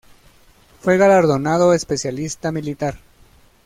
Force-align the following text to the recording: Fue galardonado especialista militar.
Fue 0.81 0.97
galardonado 0.97 1.75
especialista 1.75 2.51
militar. 2.51 2.95